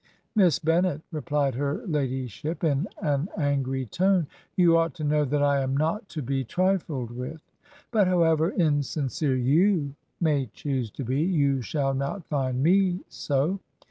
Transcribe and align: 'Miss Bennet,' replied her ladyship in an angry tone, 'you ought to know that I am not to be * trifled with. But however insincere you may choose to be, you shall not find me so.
'Miss 0.33 0.57
Bennet,' 0.57 1.03
replied 1.11 1.53
her 1.53 1.85
ladyship 1.85 2.63
in 2.63 2.87
an 3.03 3.29
angry 3.37 3.85
tone, 3.85 4.25
'you 4.55 4.75
ought 4.75 4.95
to 4.95 5.03
know 5.03 5.25
that 5.25 5.43
I 5.43 5.61
am 5.61 5.77
not 5.77 6.09
to 6.09 6.23
be 6.23 6.43
* 6.43 6.43
trifled 6.43 7.11
with. 7.11 7.43
But 7.91 8.07
however 8.07 8.49
insincere 8.49 9.35
you 9.35 9.93
may 10.19 10.47
choose 10.47 10.89
to 10.89 11.03
be, 11.03 11.21
you 11.21 11.61
shall 11.61 11.93
not 11.93 12.25
find 12.25 12.63
me 12.63 13.01
so. 13.09 13.59